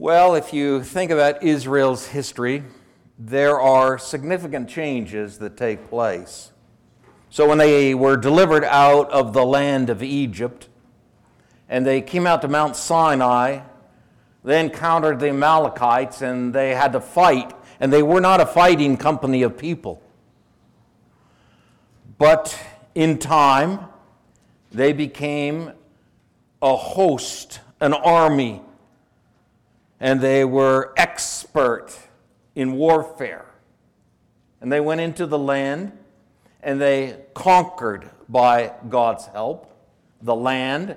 [0.00, 2.64] Well, if you think about Israel's history,
[3.18, 6.52] there are significant changes that take place.
[7.28, 10.70] So, when they were delivered out of the land of Egypt
[11.68, 13.60] and they came out to Mount Sinai,
[14.42, 18.96] they encountered the Amalekites and they had to fight, and they were not a fighting
[18.96, 20.00] company of people.
[22.16, 22.58] But
[22.94, 23.80] in time,
[24.72, 25.72] they became
[26.62, 28.62] a host, an army,
[30.00, 31.96] and they were expert
[32.54, 33.46] in warfare.
[34.60, 35.92] And they went into the land
[36.62, 39.70] and they conquered by God's help
[40.22, 40.96] the land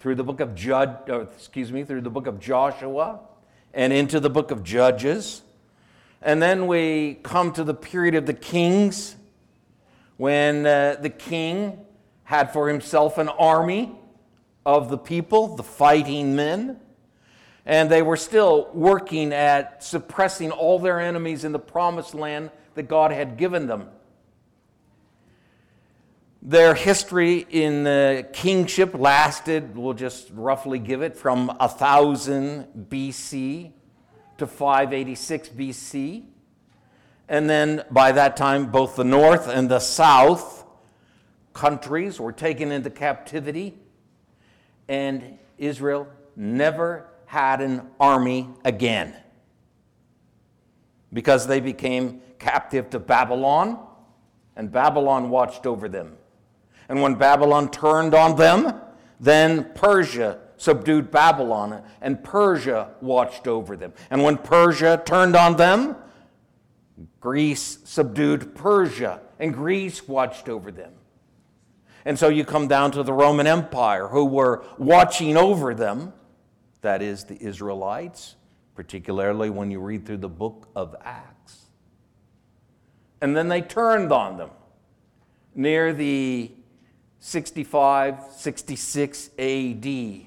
[0.00, 3.20] through the book of Jud, excuse me, through the book of Joshua
[3.74, 5.42] and into the book of Judges.
[6.22, 9.16] And then we come to the period of the kings
[10.16, 11.78] when uh, the king
[12.24, 13.92] had for himself an army
[14.66, 16.78] of the people, the fighting men,
[17.68, 22.84] and they were still working at suppressing all their enemies in the promised land that
[22.84, 23.90] God had given them.
[26.40, 33.72] Their history in the kingship lasted, we'll just roughly give it, from 1000 BC
[34.38, 36.24] to 586 BC.
[37.28, 40.64] And then by that time, both the north and the south
[41.52, 43.74] countries were taken into captivity,
[44.88, 49.14] and Israel never had an army again
[51.12, 53.78] because they became captive to Babylon,
[54.56, 56.16] and Babylon watched over them.
[56.88, 58.80] And when Babylon turned on them,
[59.20, 63.92] then Persia subdued Babylon, and Persia watched over them.
[64.08, 65.96] And when Persia turned on them,
[67.20, 70.92] Greece subdued Persia, and Greece watched over them.
[72.06, 76.14] And so you come down to the Roman Empire, who were watching over them,
[76.80, 78.36] that is, the Israelites,
[78.74, 81.66] particularly when you read through the book of Acts.
[83.20, 84.50] And then they turned on them
[85.54, 86.52] near the
[87.20, 90.26] 65, 66 AD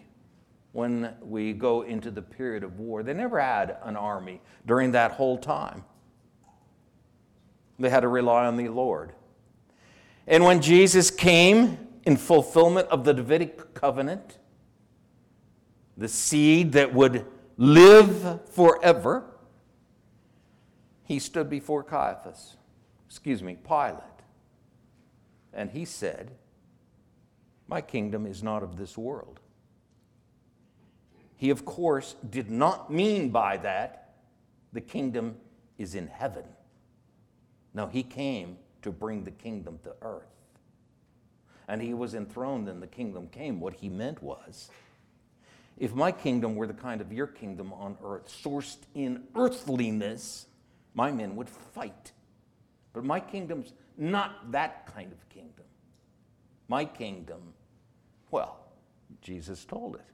[0.73, 3.03] when we go into the period of war.
[3.03, 5.83] They never had an army during that whole time.
[7.79, 9.13] They had to rely on the Lord.
[10.27, 14.37] And when Jesus came in fulfillment of the Davidic covenant,
[15.97, 17.25] the seed that would
[17.57, 19.25] live forever,
[21.03, 22.55] he stood before Caiaphas,
[23.07, 24.01] excuse me, Pilate,
[25.53, 26.31] and he said,
[27.67, 29.39] My kingdom is not of this world.
[31.35, 34.13] He, of course, did not mean by that
[34.73, 35.35] the kingdom
[35.77, 36.43] is in heaven.
[37.73, 40.27] No, he came to bring the kingdom to earth.
[41.67, 43.59] And he was enthroned and the kingdom came.
[43.59, 44.69] What he meant was
[45.81, 50.45] if my kingdom were the kind of your kingdom on earth, sourced in earthliness,
[50.93, 52.11] my men would fight.
[52.93, 55.65] But my kingdom's not that kind of kingdom.
[56.67, 57.41] My kingdom,
[58.29, 58.59] well,
[59.23, 60.05] Jesus told it.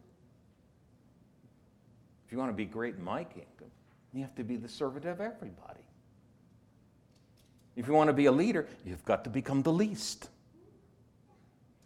[2.26, 3.70] If you want to be great in my kingdom,
[4.14, 5.84] you have to be the servant of everybody.
[7.76, 10.30] If you want to be a leader, you've got to become the least.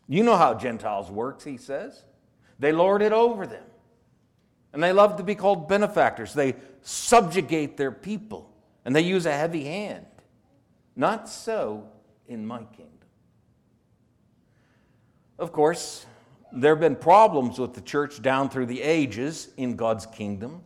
[0.07, 2.03] You know how Gentiles works, he says.
[2.59, 3.63] They lord it over them.
[4.73, 6.33] And they love to be called benefactors.
[6.33, 8.49] They subjugate their people
[8.85, 10.05] and they use a heavy hand.
[10.95, 11.87] Not so
[12.27, 12.87] in my kingdom.
[15.37, 16.05] Of course,
[16.51, 20.61] there have been problems with the church down through the ages in God's kingdom.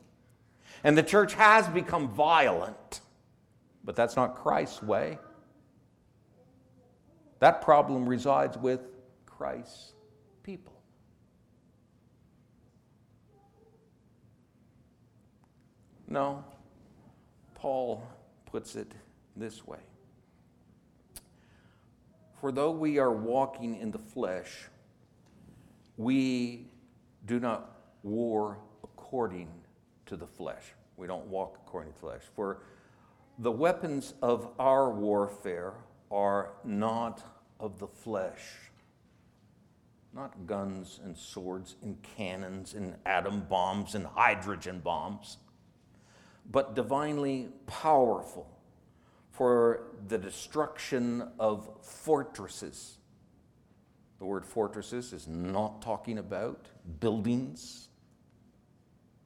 [0.84, 3.02] And the church has become violent.
[3.84, 5.20] But that's not Christ's way.
[7.40, 8.82] That problem resides with
[9.26, 9.94] Christ's
[10.44, 10.74] people.
[16.08, 16.44] No,
[17.56, 18.04] Paul
[18.46, 18.92] puts it
[19.36, 19.80] this way
[22.40, 24.70] For though we are walking in the flesh,
[25.98, 26.68] we
[27.26, 27.72] do not
[28.04, 29.50] war according
[30.06, 30.64] to the flesh.
[30.98, 32.22] We don't walk according to the flesh.
[32.36, 32.62] For
[33.40, 35.74] the weapons of our warfare
[36.12, 37.24] are not
[37.60, 38.42] of the flesh,
[40.14, 45.38] not guns and swords and cannons and atom bombs and hydrogen bombs,
[46.52, 48.50] but divinely powerful
[49.32, 52.98] for the destruction of fortresses.
[54.20, 56.68] The word fortresses is not talking about
[57.00, 57.90] buildings,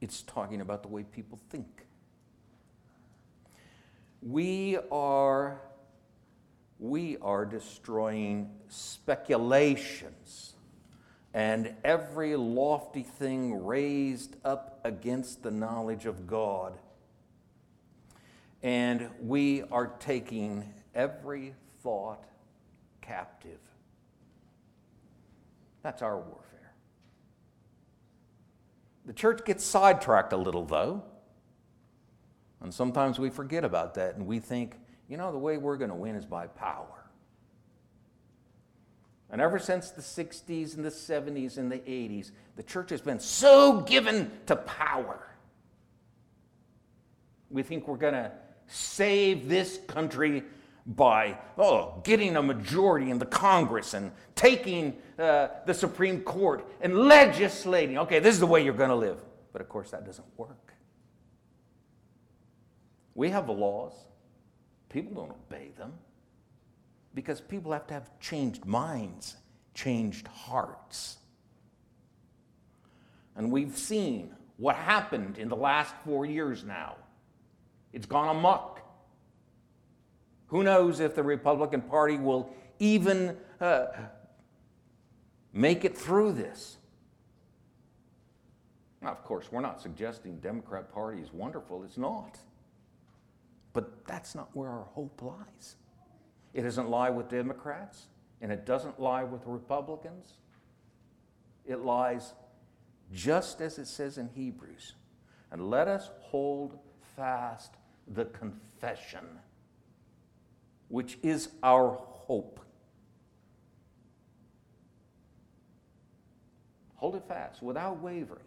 [0.02, 1.86] it's talking about the way people think.
[4.22, 5.62] We are,
[6.80, 10.56] we are destroying speculations
[11.34, 16.80] and every lofty thing raised up against the knowledge of God.
[18.62, 22.26] And we are taking every thought
[23.02, 23.60] captive.
[25.82, 26.74] That's our warfare.
[29.06, 31.04] The church gets sidetracked a little, though.
[32.62, 34.78] And sometimes we forget about that and we think,
[35.08, 37.00] you know, the way we're going to win is by power.
[39.32, 43.20] And ever since the 60s and the 70s and the 80s, the church has been
[43.20, 45.28] so given to power.
[47.50, 48.32] We think we're going to
[48.70, 50.44] save this country
[50.86, 56.98] by oh, getting a majority in the Congress and taking uh, the Supreme Court and
[56.98, 57.98] legislating.
[57.98, 59.20] Okay, this is the way you're going to live.
[59.52, 60.74] But of course, that doesn't work.
[63.14, 63.94] We have the laws,
[64.88, 65.94] people don't obey them
[67.14, 69.36] because people have to have changed minds,
[69.74, 71.18] changed hearts.
[73.36, 76.96] And we've seen what happened in the last four years now.
[77.94, 78.82] It's gone amok.
[80.48, 83.88] Who knows if the Republican Party will even uh,
[85.54, 86.78] make it through this?
[89.02, 91.84] Now, of course, we're not suggesting Democrat Party is wonderful.
[91.84, 92.38] It's not.
[93.74, 95.76] But that's not where our hope lies.
[96.54, 98.08] It doesn't lie with Democrats,
[98.42, 100.34] and it doesn't lie with Republicans.
[101.66, 102.34] It lies
[103.14, 104.94] just as it says in Hebrews.
[105.52, 106.80] And let us hold
[107.16, 107.74] fast
[108.14, 109.26] the confession,
[110.88, 112.60] which is our hope.
[116.96, 118.44] Hold it fast without wavering.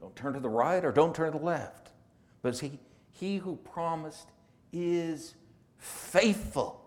[0.00, 1.90] Don't turn to the right or don't turn to the left.
[2.42, 2.78] But he,
[3.12, 4.28] he who promised
[4.72, 5.34] is
[5.76, 6.80] faithful.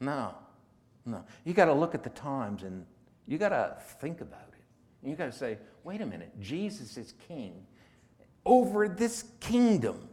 [0.00, 0.34] No,
[1.04, 1.24] no.
[1.44, 2.86] You got to look at the times and
[3.26, 5.08] you got to think about it.
[5.08, 7.66] You got to say, wait a minute, Jesus is king
[8.44, 10.08] over this kingdom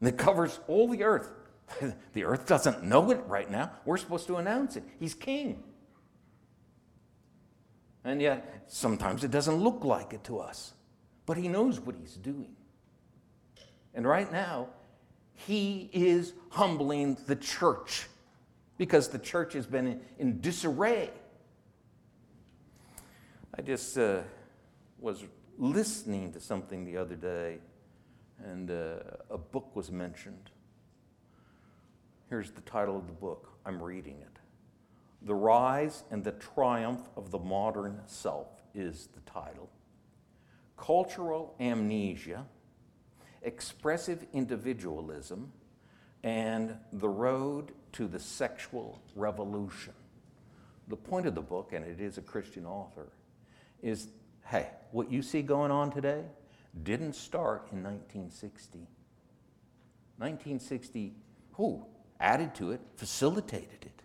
[0.00, 1.30] that covers all the earth.
[2.12, 3.70] the earth doesn't know it right now.
[3.84, 4.84] We're supposed to announce it.
[4.98, 5.62] He's king.
[8.04, 10.72] And yet, sometimes it doesn't look like it to us.
[11.26, 12.56] But he knows what he's doing.
[13.94, 14.68] And right now,
[15.34, 18.06] he is humbling the church
[18.78, 21.10] because the church has been in, in disarray.
[23.56, 24.20] I just uh,
[24.98, 25.24] was
[25.58, 27.58] listening to something the other day,
[28.44, 28.98] and uh,
[29.30, 30.50] a book was mentioned.
[32.28, 33.48] Here's the title of the book.
[33.64, 34.38] I'm reading it.
[35.22, 39.68] The Rise and the Triumph of the Modern Self is the title.
[40.76, 42.46] Cultural Amnesia,
[43.42, 45.52] Expressive Individualism,
[46.22, 49.94] and The Road to the sexual revolution.
[50.88, 53.08] The point of the book, and it is a Christian author,
[53.82, 54.08] is
[54.46, 56.22] hey, what you see going on today
[56.82, 58.78] didn't start in 1960.
[60.18, 61.14] 1960,
[61.52, 61.84] who
[62.20, 64.02] added to it, facilitated it.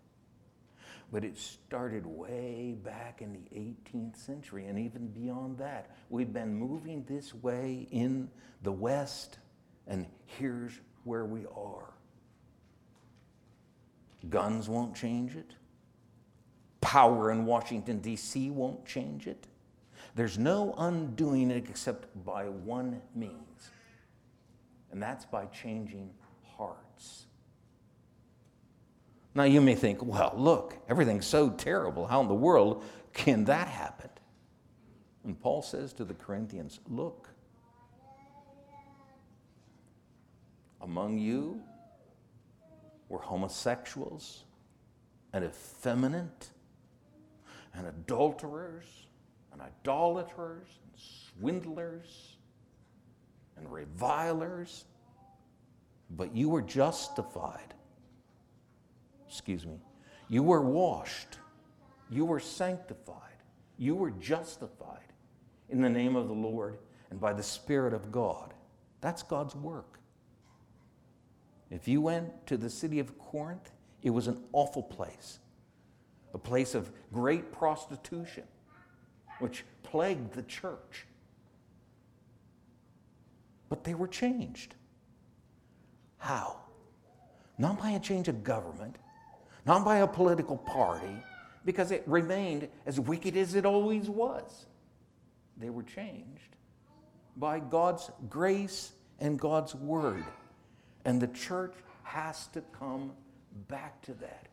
[1.12, 5.92] But it started way back in the 18th century, and even beyond that.
[6.10, 8.30] We've been moving this way in
[8.64, 9.38] the West,
[9.88, 10.74] and here's
[11.04, 11.94] where we are.
[14.30, 15.56] Guns won't change it.
[16.82, 18.50] Power in Washington, D.C.
[18.50, 19.48] won't change it.
[20.16, 23.72] There's no undoing it except by one means,
[24.92, 26.12] and that's by changing
[26.56, 27.26] hearts.
[29.36, 32.06] Now, you may think, well, look, everything's so terrible.
[32.06, 34.10] How in the world can that happen?
[35.24, 37.30] And Paul says to the Corinthians, look,
[40.82, 41.62] among you
[43.10, 44.44] were homosexuals
[45.32, 46.50] and effeminate
[47.74, 48.86] and adulterers
[49.54, 50.92] and idolaters and
[51.40, 52.36] swindlers
[53.56, 54.86] and revilers,
[56.10, 57.74] but you were justified.
[59.28, 59.80] Excuse me.
[60.28, 61.38] You were washed.
[62.10, 63.18] You were sanctified.
[63.78, 65.00] You were justified
[65.70, 66.78] in the name of the Lord
[67.10, 68.54] and by the Spirit of God.
[69.02, 70.00] That's God's work.
[71.70, 73.72] If you went to the city of Corinth,
[74.04, 75.40] it was an awful place,
[76.34, 78.44] a place of great prostitution,
[79.40, 81.06] which plagued the church.
[83.70, 84.76] But they were changed.
[86.18, 86.58] How?
[87.58, 88.96] Not by a change of government,
[89.66, 91.24] not by a political party,
[91.66, 94.66] because it remained as wicked as it always was.
[95.58, 96.56] They were changed
[97.38, 100.26] by God's grace and God's word.
[101.06, 101.74] And the church
[102.04, 103.14] has to come
[103.68, 104.48] back to that.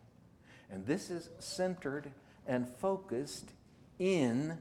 [0.70, 2.10] And this is centered
[2.46, 3.50] and focused
[4.00, 4.56] in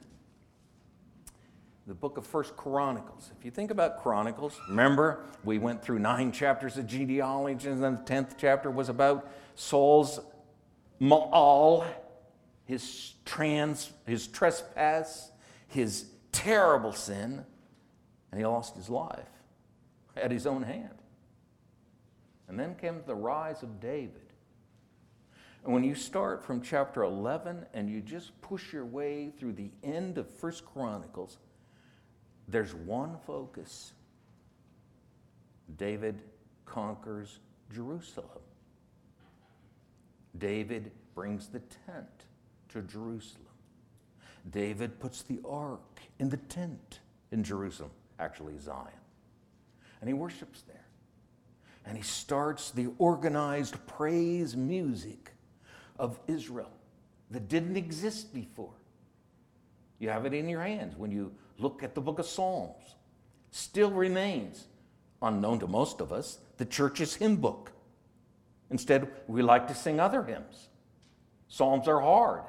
[1.87, 3.31] the book of First Chronicles.
[3.39, 7.95] If you think about Chronicles, remember we went through nine chapters of genealogy, and then
[7.95, 10.19] the tenth chapter was about Saul's
[11.01, 11.87] ma'al,
[12.65, 15.31] his trans, his trespass,
[15.67, 17.43] his terrible sin,
[18.31, 19.25] and he lost his life
[20.15, 20.93] at his own hand.
[22.47, 24.28] And then came the rise of David.
[25.63, 29.71] And when you start from chapter 11 and you just push your way through the
[29.83, 31.37] end of First Chronicles,
[32.47, 33.93] there's one focus.
[35.77, 36.21] David
[36.65, 37.39] conquers
[37.73, 38.29] Jerusalem.
[40.37, 42.07] David brings the tent
[42.69, 43.45] to Jerusalem.
[44.49, 46.99] David puts the ark in the tent
[47.31, 48.87] in Jerusalem, actually Zion.
[49.99, 50.85] And he worships there.
[51.85, 55.31] And he starts the organized praise music
[55.99, 56.71] of Israel
[57.29, 58.73] that didn't exist before.
[59.99, 62.95] You have it in your hands when you look at the book of Psalms.
[63.51, 64.67] Still remains,
[65.21, 67.71] unknown to most of us, the church's hymn book.
[68.71, 70.69] Instead, we like to sing other hymns.
[71.47, 72.43] Psalms are hard,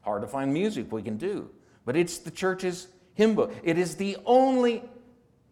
[0.00, 1.50] hard to find music we can do,
[1.84, 3.52] but it's the church's hymn book.
[3.62, 4.82] It is the only,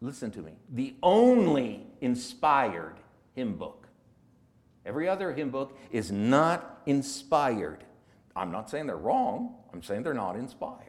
[0.01, 2.97] listen to me, the only inspired
[3.35, 3.84] hymn book.
[4.87, 7.85] Every other hymn book is not inspired.
[8.37, 10.81] I'm not saying they're wrong, I'm saying they're not inspired.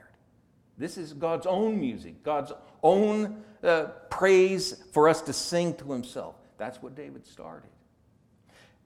[0.77, 2.51] This is God's own music, God's
[2.83, 6.35] own uh, praise for us to sing to Himself.
[6.57, 7.69] That's what David started.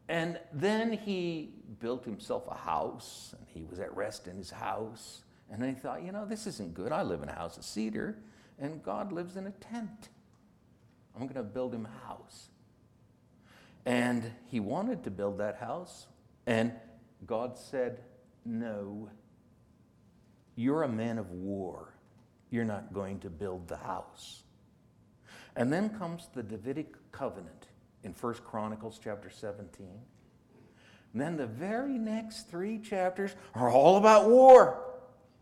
[0.10, 5.22] And then he built himself a house, and he was at rest in his house.
[5.52, 6.92] And then he thought, you know, this isn't good.
[6.92, 8.18] I live in a house of cedar,
[8.58, 10.10] and God lives in a tent.
[11.16, 12.50] I'm going to build him a house.
[13.90, 16.06] And he wanted to build that house,
[16.46, 16.74] and
[17.26, 18.02] God said,
[18.46, 19.10] No,
[20.56, 21.96] you're a man of war.
[22.52, 24.44] You're not going to build the house.
[25.56, 27.70] And then comes the Davidic covenant
[28.04, 29.88] in 1 Chronicles chapter 17.
[31.14, 34.84] And then the very next three chapters are all about war,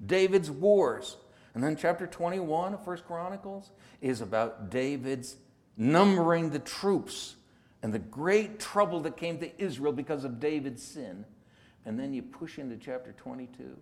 [0.06, 1.18] David's wars.
[1.54, 5.36] And then chapter 21 of 1 Chronicles is about David's
[5.76, 7.36] numbering the troops
[7.84, 11.26] and the great trouble that came to Israel because of David's sin.
[11.86, 13.78] And then you push into chapter 22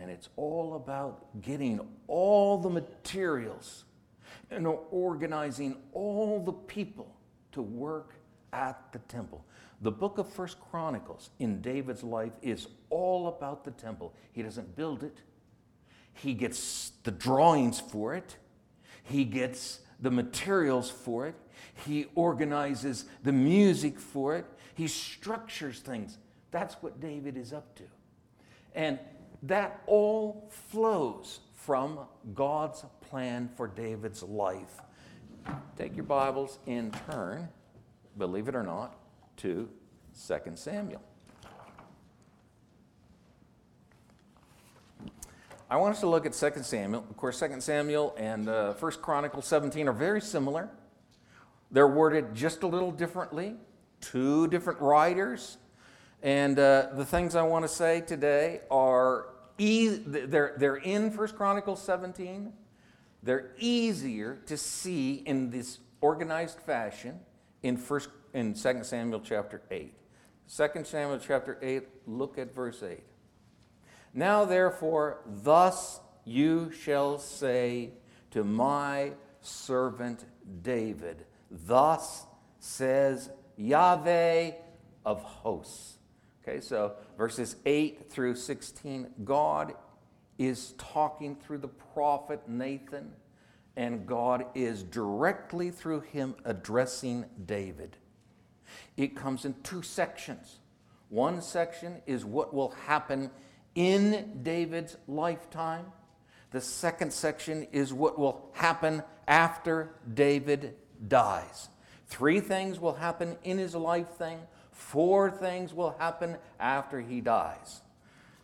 [0.00, 3.84] and it's all about getting all the materials
[4.50, 7.14] and organizing all the people
[7.52, 8.14] to work
[8.52, 9.44] at the temple.
[9.82, 14.14] The book of First Chronicles in David's life is all about the temple.
[14.32, 15.18] He doesn't build it.
[16.14, 18.36] He gets the drawings for it.
[19.02, 21.34] He gets the materials for it.
[21.86, 24.46] He organizes the music for it.
[24.74, 26.18] He structures things.
[26.50, 27.84] That's what David is up to.
[28.74, 28.98] And
[29.42, 32.00] that all flows from
[32.34, 34.80] God's plan for David's life.
[35.76, 37.48] Take your Bibles in turn,
[38.18, 38.96] believe it or not,
[39.38, 39.68] to
[40.26, 41.02] 2 Samuel.
[45.70, 47.06] I want us to look at 2 Samuel.
[47.08, 50.68] Of course, 2 Samuel and uh, 1 Chronicles 17 are very similar.
[51.70, 53.54] They're worded just a little differently.
[54.00, 55.58] Two different writers,
[56.24, 59.26] and uh, the things I want to say today are
[59.58, 62.52] e- they're, they're in 1 Chronicles 17.
[63.22, 67.20] They're easier to see in this organized fashion
[67.62, 69.94] in, first, in 2 Samuel chapter 8.
[70.48, 73.04] 2 Samuel chapter 8, look at verse 8.
[74.12, 77.90] Now, therefore, thus you shall say
[78.32, 80.24] to my servant
[80.62, 82.26] David, Thus
[82.58, 84.52] says Yahweh
[85.04, 85.98] of hosts.
[86.42, 89.74] Okay, so verses 8 through 16, God
[90.38, 93.12] is talking through the prophet Nathan,
[93.76, 97.96] and God is directly through him addressing David.
[98.96, 100.60] It comes in two sections.
[101.08, 103.30] One section is what will happen
[103.74, 105.86] in David's lifetime.
[106.50, 110.74] The second section is what will happen after David
[111.06, 111.68] dies.
[112.06, 114.40] Three things will happen in his lifetime
[114.80, 117.82] Four things will happen after he dies.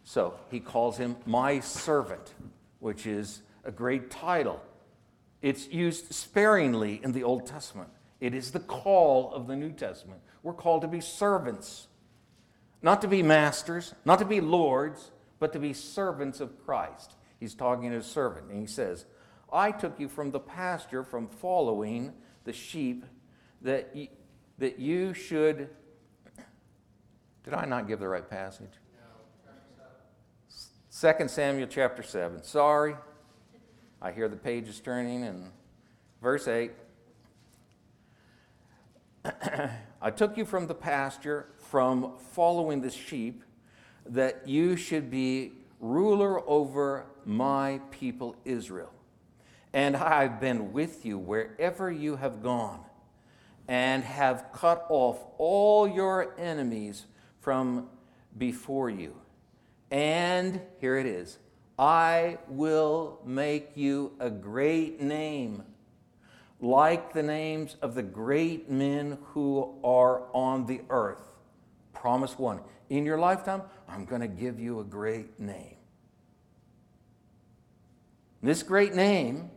[0.04, 2.34] So he calls him my servant,
[2.78, 4.62] which is a great title.
[5.40, 7.88] It's used sparingly in the Old Testament.
[8.20, 10.20] It is the call of the New Testament.
[10.42, 11.88] We're called to be servants,
[12.82, 17.14] not to be masters, not to be lords, but to be servants of Christ.
[17.38, 19.04] He's talking to a servant, and he says,
[19.52, 22.12] I took you from the pasture, from following
[22.44, 23.04] the sheep,
[23.62, 24.08] that you,
[24.58, 25.68] that you should
[27.44, 28.72] did I not give the right passage?
[30.98, 32.42] 2 Samuel chapter 7.
[32.42, 32.96] Sorry,
[34.00, 35.50] I hear the pages turning and
[36.22, 36.72] verse 8.
[40.00, 43.42] I took you from the pasture, from following the sheep,
[44.08, 48.92] that you should be ruler over my people Israel.
[49.72, 52.80] And I've been with you wherever you have gone,
[53.68, 57.06] and have cut off all your enemies
[57.40, 57.88] from
[58.38, 59.16] before you.
[59.90, 61.38] And here it is
[61.78, 65.62] I will make you a great name,
[66.60, 71.22] like the names of the great men who are on the earth.
[71.92, 72.60] Promise one.
[72.88, 75.76] In your lifetime, I'm going to give you a great name.
[78.42, 79.50] This great name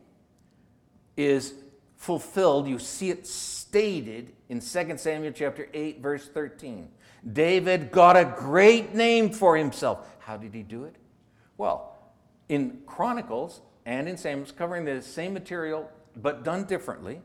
[1.15, 1.53] is
[1.95, 2.67] fulfilled.
[2.67, 6.89] You see it stated in 2 Samuel chapter 8 verse 13.
[7.33, 10.07] David got a great name for himself.
[10.19, 10.95] How did he do it?
[11.57, 11.97] Well,
[12.47, 17.21] in Chronicles and in Samuel, covering the same material but done differently,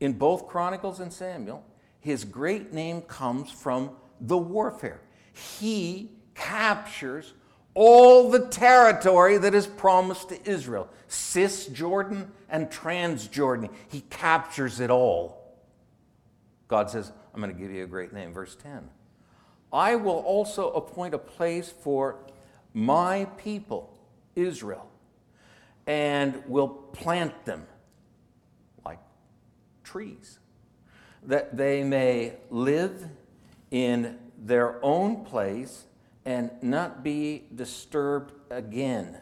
[0.00, 1.64] in both Chronicles and Samuel,
[2.00, 5.00] his great name comes from the warfare.
[5.34, 7.34] He captures
[7.74, 13.68] all the territory that is promised to Israel Cisjordan and Transjordan.
[13.88, 15.56] He captures it all.
[16.68, 18.32] God says, I'm going to give you a great name.
[18.32, 18.88] Verse 10
[19.72, 22.16] I will also appoint a place for
[22.72, 23.92] my people,
[24.36, 24.88] Israel,
[25.86, 27.66] and will plant them
[28.84, 29.00] like
[29.82, 30.38] trees,
[31.24, 33.08] that they may live
[33.70, 35.84] in their own place
[36.24, 39.16] and not be disturbed again,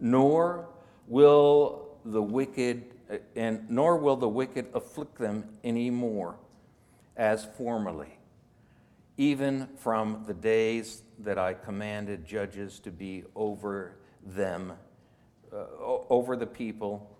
[0.00, 0.68] nor
[1.06, 2.84] will the wicked
[3.36, 6.36] and nor will the wicked afflict them any more
[7.16, 8.16] as formerly
[9.16, 14.72] even from the days that I commanded judges to be over them,
[15.52, 17.18] uh, over the people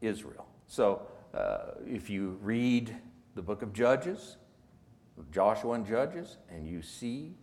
[0.00, 0.46] Israel.
[0.66, 1.02] So
[1.32, 2.94] uh, if you read
[3.34, 4.36] the book of Judges,
[5.30, 7.34] Joshua and Judges, and you see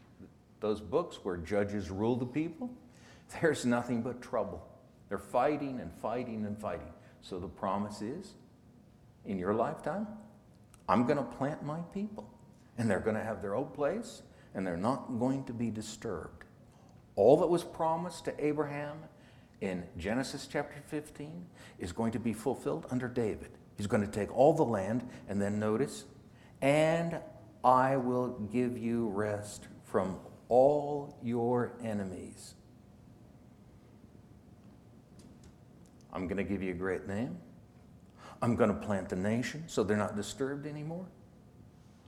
[0.60, 2.70] those books where judges rule the people,
[3.42, 4.68] there's nothing but trouble.
[5.10, 6.94] They're fighting and fighting and fighting.
[7.22, 8.34] So the promise is
[9.26, 10.08] in your lifetime,
[10.88, 12.30] I'm going to plant my people
[12.78, 14.24] and they're going to have their own place,
[14.56, 16.46] and they're not going to be disturbed.
[17.16, 18.98] All that was promised to Abraham
[19.60, 21.46] in Genesis chapter 15
[21.78, 23.52] is going to be fulfilled under David.
[23.78, 26.06] He's going to take all the land, and then notice,
[26.62, 27.20] and
[27.64, 30.20] I will give you rest from
[30.50, 32.56] all your enemies.
[36.14, 37.38] I'm going to give you a great name.
[38.42, 41.06] I'm going to plant a nation so they're not disturbed anymore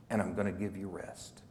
[0.09, 1.41] and I'm going to give you rest.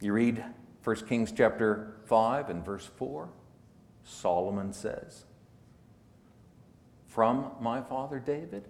[0.00, 0.44] You read
[0.84, 3.28] 1 Kings chapter 5 and verse 4,
[4.04, 5.24] Solomon says,
[7.06, 8.68] From my father David,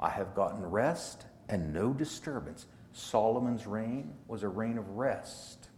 [0.00, 2.66] I have gotten rest and no disturbance.
[2.92, 5.68] Solomon's reign was a reign of rest.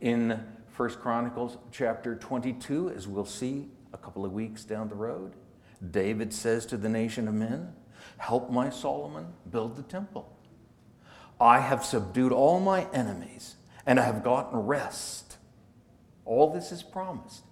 [0.00, 0.40] In
[0.76, 5.32] 1 Chronicles chapter 22, as we'll see a couple of weeks down the road,
[5.90, 7.72] David says to the nation of men,
[8.18, 10.32] Help my Solomon build the temple.
[11.40, 13.56] I have subdued all my enemies
[13.86, 15.38] and I have gotten rest.
[16.24, 17.44] All this is promised.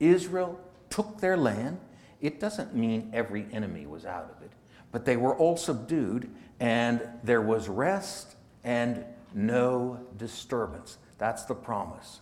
[0.00, 1.78] Israel took their land.
[2.20, 4.52] It doesn't mean every enemy was out of it,
[4.92, 10.98] but they were all subdued and there was rest and no disturbance.
[11.18, 12.20] That's the promise.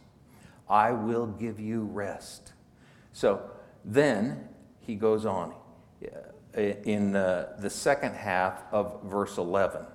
[0.69, 2.53] I will give you rest.
[3.13, 3.43] So
[3.85, 4.49] then
[4.81, 5.55] he goes on
[6.55, 9.87] in uh, the second half of verse 11.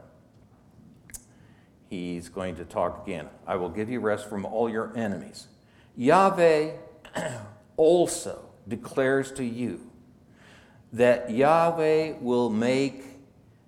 [1.90, 3.28] He's going to talk again.
[3.46, 5.48] I will give you rest from all your enemies.
[5.98, 6.72] Yahweh
[7.78, 9.91] also declares to you
[10.94, 13.04] that Yahweh will make,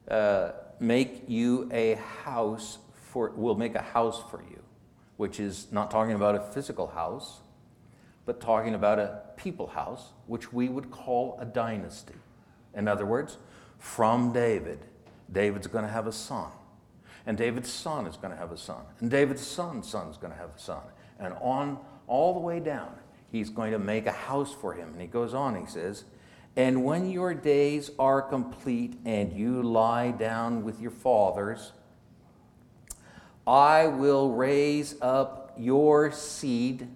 [0.09, 4.61] uh, make you a house for, will make a house for you,
[5.17, 7.41] which is not talking about a physical house,
[8.25, 12.15] but talking about a people house, which we would call a dynasty.
[12.73, 13.37] In other words,
[13.77, 14.79] from David,
[15.31, 16.51] David's going to have a son.
[17.25, 18.81] And David's son is going to have a son.
[18.99, 20.81] And David's son's son is going to have a son.
[21.19, 22.93] And on all the way down,
[23.31, 24.89] he's going to make a house for him.
[24.91, 26.03] And he goes on, he says,
[26.55, 31.73] And when your days are complete and you lie down with your fathers,
[33.47, 36.87] I will raise up your seed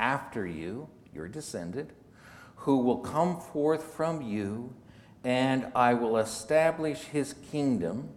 [0.00, 1.90] after you, your descendant,
[2.56, 4.74] who will come forth from you
[5.24, 8.10] and I will establish his kingdom.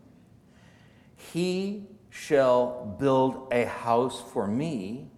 [1.15, 5.10] He shall build a house for me.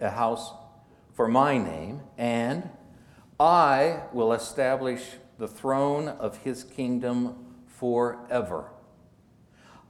[0.00, 0.52] a house
[1.12, 2.68] for my name, and
[3.44, 5.02] I will establish
[5.36, 8.70] the throne of his kingdom forever.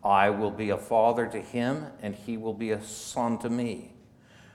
[0.03, 3.95] I will be a father to him, and he will be a son to me.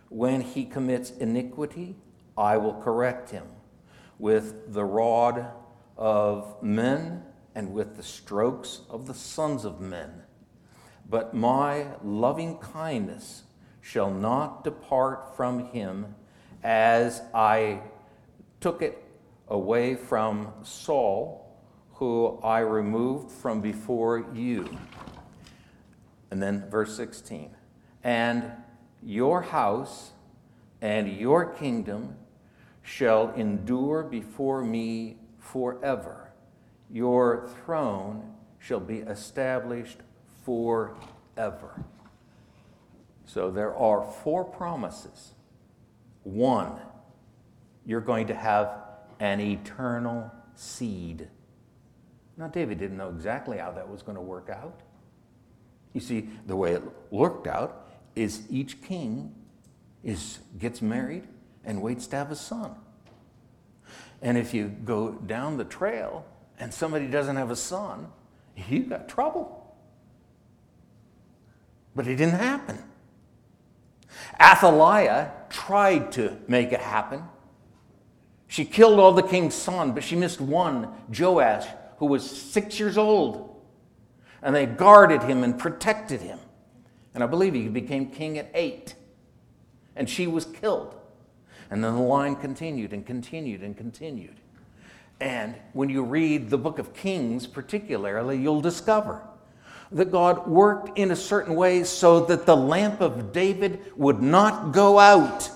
[0.09, 1.95] When he commits iniquity,
[2.37, 3.45] I will correct him
[4.17, 5.45] with the rod
[5.95, 7.23] of men
[7.55, 10.23] and with the strokes of the sons of men.
[11.09, 13.43] But my loving kindness
[13.79, 16.15] shall not depart from him
[16.61, 17.79] as I
[18.59, 19.01] took it
[19.47, 21.57] away from Saul,
[21.93, 24.77] who I removed from before you.
[26.31, 27.55] And then verse 16.
[28.03, 28.51] And
[29.01, 30.11] your house
[30.81, 32.15] and your kingdom
[32.81, 36.31] shall endure before me forever.
[36.91, 39.97] Your throne shall be established
[40.43, 41.83] forever.
[43.25, 45.33] So there are four promises.
[46.23, 46.79] One,
[47.89, 48.69] you're going to have
[49.19, 51.27] an eternal seed.
[52.37, 54.81] Now, David didn't know exactly how that was going to work out.
[55.93, 59.33] You see, the way it worked out is each king
[60.03, 61.23] is, gets married
[61.65, 62.75] and waits to have a son.
[64.21, 66.27] And if you go down the trail
[66.59, 68.09] and somebody doesn't have a son,
[68.69, 69.75] you got trouble.
[71.95, 72.77] But it didn't happen.
[74.39, 77.23] Athaliah tried to make it happen.
[78.59, 81.65] She killed all the king's sons, but she missed one, Joash,
[81.97, 83.55] who was six years old.
[84.41, 86.39] And they guarded him and protected him.
[87.13, 88.95] And I believe he became king at eight.
[89.95, 90.93] And she was killed.
[91.71, 94.35] And then the line continued and continued and continued.
[95.21, 99.21] And when you read the book of Kings, particularly, you'll discover
[99.93, 104.73] that God worked in a certain way so that the lamp of David would not
[104.73, 105.49] go out.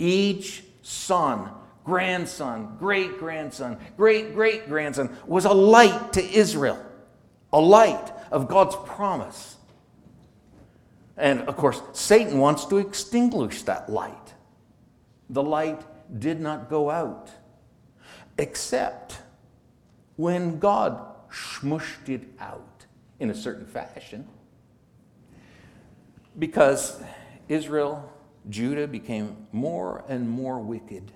[0.00, 1.50] Each son,
[1.86, 6.84] grandson, great grandson, great great grandson was a light to Israel,
[7.52, 9.56] a light of God's promise.
[11.16, 14.34] And of course, Satan wants to extinguish that light.
[15.30, 15.80] The light
[16.18, 17.30] did not go out,
[18.36, 19.18] except
[20.16, 22.86] when God smushed it out
[23.20, 24.26] in a certain fashion.
[26.38, 27.00] Because
[27.48, 28.12] Israel,
[28.50, 31.12] Judah became more and more wicked.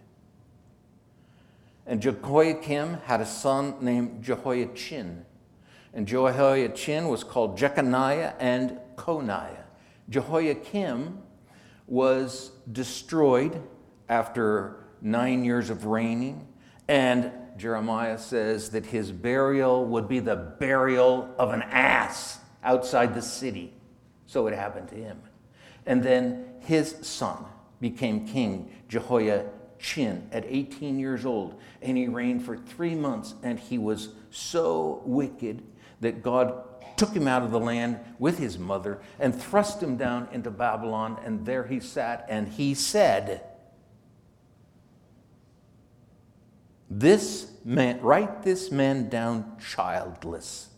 [1.90, 5.26] And Jehoiakim had a son named Jehoiachin.
[5.92, 9.64] And Jehoiachin was called Jeconiah and Coniah.
[10.08, 11.18] Jehoiakim
[11.88, 13.60] was destroyed
[14.08, 16.46] after nine years of reigning,
[16.86, 23.22] and Jeremiah says that his burial would be the burial of an ass outside the
[23.22, 23.72] city.
[24.26, 25.20] So it happened to him.
[25.86, 27.44] And then his son
[27.80, 28.70] became king,
[29.80, 31.60] Jehoiachin, at 18 years old.
[31.82, 35.62] And he reigned for three months, and he was so wicked
[36.00, 36.64] that God
[36.96, 41.18] took him out of the land with his mother and thrust him down into Babylon.
[41.24, 43.42] And there he sat, and he said,
[46.92, 50.70] This man, write this man down childless,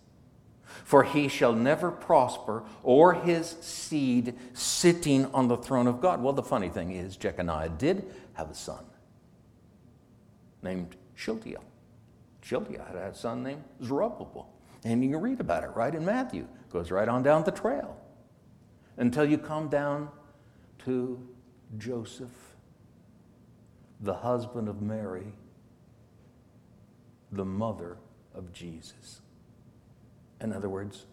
[0.85, 6.23] for he shall never prosper, or his seed sitting on the throne of God.
[6.23, 8.85] Well, the funny thing is, Jeconiah did have a son
[10.63, 11.65] named Shealtiel.
[12.43, 14.49] Shealtiel had a son named Zerubbabel.
[14.85, 16.47] And you read about it right in Matthew.
[16.71, 17.97] Goes right on down the trail
[18.97, 20.09] until you come down
[20.85, 21.21] to
[21.79, 22.55] Joseph,
[24.01, 25.33] the husband of Mary,
[27.31, 27.99] the mother
[28.35, 29.21] of Jesus.
[30.41, 31.07] In other words,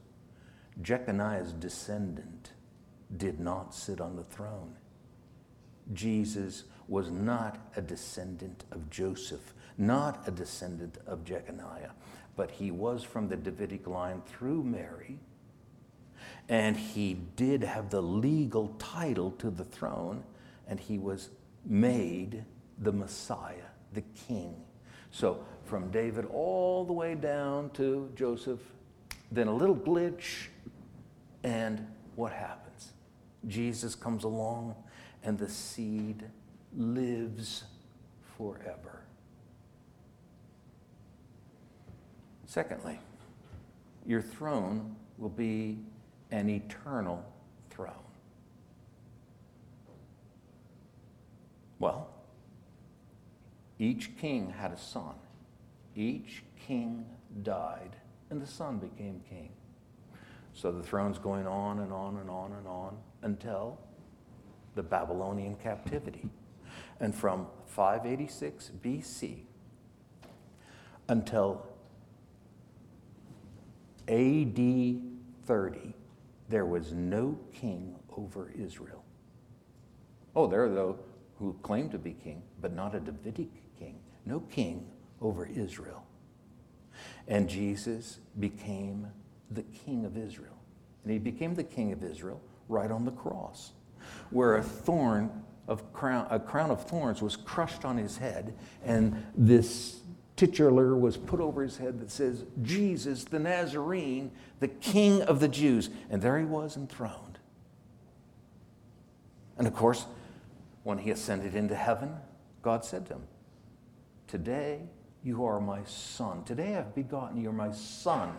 [0.82, 2.52] Jeconiah's descendant
[3.16, 4.76] did not sit on the throne.
[5.94, 11.92] Jesus was not a descendant of Joseph, not a descendant of Jeconiah,
[12.36, 15.20] but he was from the Davidic line through Mary.
[16.50, 20.24] And he did have the legal title to the throne,
[20.68, 21.30] and he was
[21.66, 22.44] made
[22.80, 24.56] the Messiah, the King.
[25.12, 28.60] So from David all the way down to Joseph,
[29.32, 30.48] then a little glitch,
[31.44, 32.94] and what happens?
[33.48, 34.76] Jesus comes along,
[35.24, 36.24] and the seed
[36.76, 37.64] lives
[38.38, 39.02] forever.
[42.46, 43.00] Secondly,
[44.06, 45.80] your throne will be
[46.32, 47.24] an eternal
[47.70, 47.94] throne.
[51.80, 52.10] Well,
[53.78, 55.16] each king had a son.
[55.96, 57.06] Each king
[57.44, 57.96] died,
[58.30, 59.50] and the son became king.
[60.54, 63.80] So the throne's going on and on and on and on until
[64.76, 66.30] the Babylonian captivity.
[67.00, 69.44] And from 586 BC
[71.08, 71.66] until
[74.08, 74.56] AD
[75.46, 75.94] 30,
[76.50, 79.04] there was no king over Israel.
[80.36, 80.98] Oh, there are those
[81.38, 84.00] who claim to be king, but not a Davidic king.
[84.26, 84.86] No king
[85.22, 86.06] over Israel.
[87.28, 89.08] And Jesus became
[89.52, 90.58] the king of Israel.
[91.04, 93.72] And he became the king of Israel right on the cross,
[94.32, 95.32] where a thorn
[95.70, 100.02] of crown, a crown of thorns was crushed on his head, and this
[100.36, 105.50] titular was put over his head that says, Jesus the Nazarene, the King of the
[105.50, 105.90] Jews.
[106.10, 107.40] And there he was enthroned.
[109.58, 110.06] And of course,
[110.84, 112.16] when he ascended into heaven,
[112.62, 113.24] God said to him,
[114.28, 114.80] Today
[115.24, 116.46] you are my son.
[116.46, 118.32] Today I've begotten you, are my son.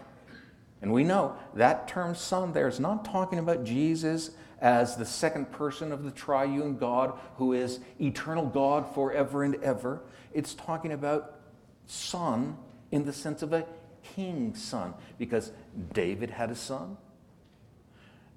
[0.80, 5.50] And we know that term son there is not talking about Jesus as the second
[5.50, 10.02] person of the triune God who is eternal God forever and ever.
[10.32, 11.40] It's talking about
[11.86, 12.56] son
[12.90, 13.66] in the sense of a
[14.02, 15.52] king's son because
[15.92, 16.96] David had a son.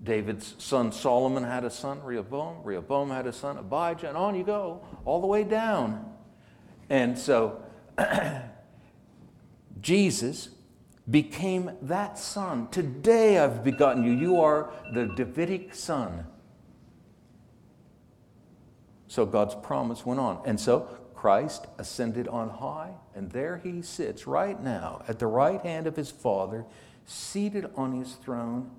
[0.04, 2.58] David's son Solomon had a son, Rehoboam.
[2.64, 6.12] Rehoboam had a son, Abijah, and on you go, all the way down.
[6.90, 7.64] And so
[9.82, 10.50] Jesus
[11.10, 12.70] became that son.
[12.70, 14.12] Today I've begotten you.
[14.12, 16.26] You are the Davidic son.
[19.08, 20.42] So God's promise went on.
[20.46, 25.62] And so Christ ascended on high, and there he sits right now at the right
[25.62, 26.66] hand of his Father,
[27.06, 28.72] seated on his throne.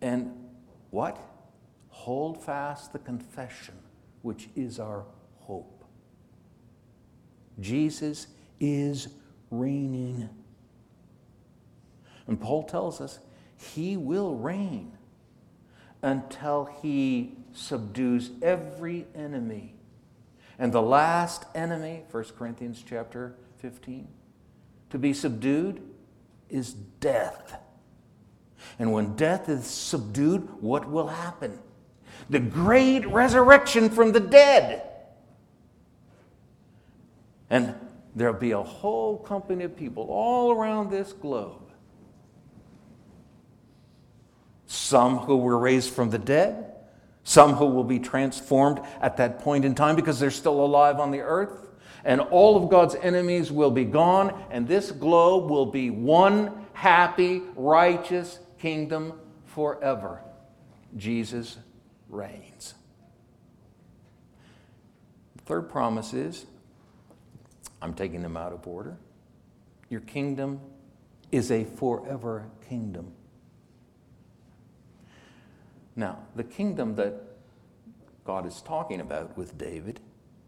[0.00, 0.32] And
[0.90, 1.18] what?
[1.88, 3.74] Hold fast the confession,
[4.22, 5.04] which is our
[5.38, 5.84] hope.
[7.58, 8.26] Jesus
[8.60, 9.08] is
[9.50, 10.28] reigning
[12.32, 13.18] and Paul tells us
[13.58, 14.96] he will reign
[16.00, 19.74] until he subdues every enemy.
[20.58, 24.08] And the last enemy, 1 Corinthians chapter 15,
[24.88, 25.82] to be subdued
[26.48, 27.58] is death.
[28.78, 31.58] And when death is subdued, what will happen?
[32.30, 34.88] The great resurrection from the dead.
[37.50, 37.74] And
[38.16, 41.71] there'll be a whole company of people all around this globe
[44.92, 46.70] some who were raised from the dead,
[47.24, 51.10] some who will be transformed at that point in time because they're still alive on
[51.10, 51.70] the earth.
[52.04, 57.40] And all of God's enemies will be gone, and this globe will be one happy,
[57.56, 59.14] righteous kingdom
[59.46, 60.20] forever.
[60.94, 61.56] Jesus
[62.10, 62.74] reigns.
[65.36, 66.44] The third promise is
[67.80, 68.98] I'm taking them out of order.
[69.88, 70.60] Your kingdom
[71.30, 73.12] is a forever kingdom.
[75.96, 77.14] Now, the kingdom that
[78.24, 80.00] God is talking about with David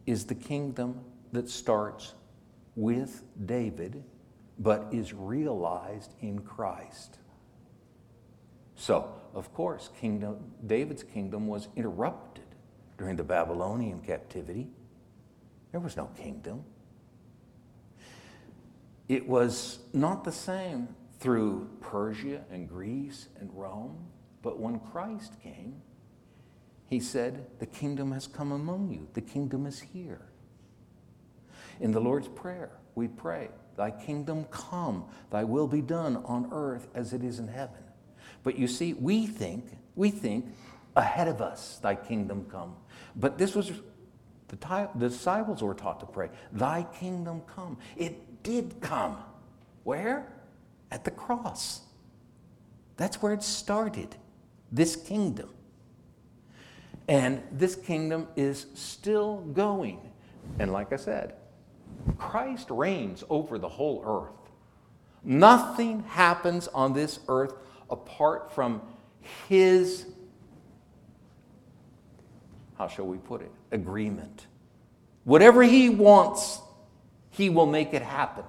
[0.07, 1.00] is the kingdom
[1.33, 2.14] that starts
[2.76, 4.02] with David
[4.59, 7.18] but is realized in Christ.
[8.76, 12.44] So, of course, kingdom, David's kingdom was interrupted
[12.98, 14.68] during the Babylonian captivity.
[15.72, 16.64] There was no kingdom.
[19.09, 23.96] It was not the same through Persia and Greece and Rome.
[24.44, 25.80] But when Christ came,
[26.85, 30.20] he said, The kingdom has come among you, the kingdom is here.
[31.80, 36.88] In the Lord's Prayer, we pray, Thy kingdom come, thy will be done on earth
[36.94, 37.83] as it is in heaven.
[38.42, 39.64] But you see, we think,
[39.96, 40.54] we think
[40.94, 42.76] ahead of us, thy kingdom come.
[43.16, 43.72] But this was
[44.48, 47.78] the, the disciples were taught to pray, Thy kingdom come.
[47.96, 49.16] It did come.
[49.85, 50.30] Where?
[50.90, 51.80] At the cross.
[52.98, 54.14] That's where it started
[54.75, 55.49] this kingdom.
[57.07, 60.01] And this kingdom is still going.
[60.59, 61.35] And like I said,
[62.19, 64.51] Christ reigns over the whole earth.
[65.23, 67.55] Nothing happens on this earth
[67.89, 68.83] apart from
[69.49, 70.07] his,
[72.77, 74.47] how shall we put it, agreement.
[75.25, 76.61] Whatever he wants,
[77.31, 78.45] he will make it happen.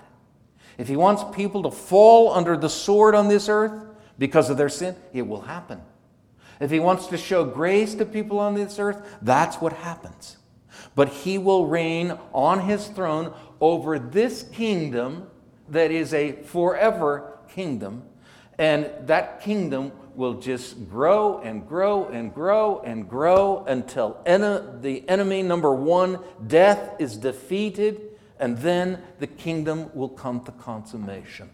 [0.77, 3.71] If he wants people to fall under the sword on this earth
[4.17, 5.81] because of their sin, it will happen.
[6.59, 10.37] If he wants to show grace to people on this earth, that's what happens.
[10.95, 15.27] But he will reign on his throne over this kingdom
[15.69, 18.03] that is a forever kingdom.
[18.57, 25.07] And that kingdom will just grow and grow and grow and grow until en- the
[25.09, 28.01] enemy number one, death, is defeated,
[28.39, 31.49] and then the kingdom will come to consummation.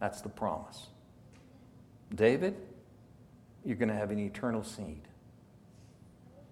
[0.00, 0.88] That's the promise.
[2.14, 2.56] David,
[3.64, 5.02] you're going to have an eternal seed.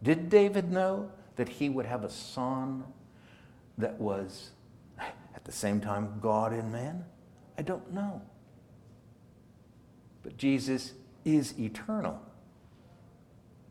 [0.03, 2.85] Did David know that he would have a son
[3.79, 4.51] that was
[4.99, 7.05] at the same time God and man?
[7.59, 8.23] I don't know.
[10.23, 10.93] But Jesus
[11.25, 12.21] is eternal.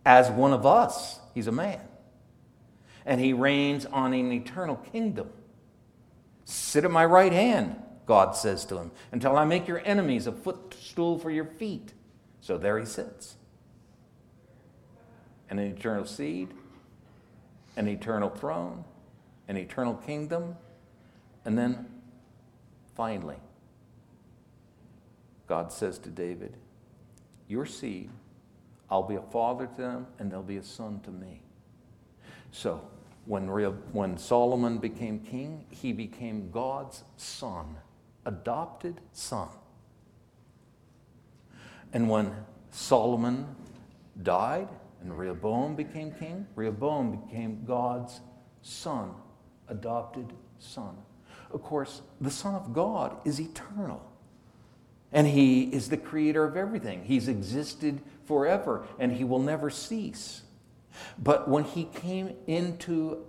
[0.06, 1.82] As one of us, he's a man.
[3.06, 5.30] And he reigns on an eternal kingdom.
[6.46, 7.76] Sit at my right hand,
[8.10, 11.94] God says to him, until I make your enemies a footstool for your feet.
[12.42, 13.36] So there he sits.
[15.52, 16.50] An eternal seed,
[17.78, 18.84] an eternal throne,
[19.48, 20.56] an eternal kingdom,
[21.46, 21.86] and then
[22.96, 23.38] finally,
[25.46, 26.58] God says to David,
[27.48, 28.10] Your seed,
[28.90, 31.44] I'll be a father to them, and they'll be a son to me.
[32.50, 32.82] So,
[33.28, 37.76] when, when Solomon became king, he became God's son,
[38.30, 39.50] adopted son.
[41.92, 42.32] And when
[42.70, 43.48] Solomon
[44.22, 44.70] died
[45.02, 48.22] and Rehoboam became king, Rehoboam became God's
[48.62, 49.14] son,
[49.68, 50.96] adopted son.
[51.52, 54.06] Of course, the Son of God is eternal.
[55.12, 57.04] And he is the creator of everything.
[57.06, 60.44] He's existed forever and he will never cease.
[61.18, 63.26] But when he came into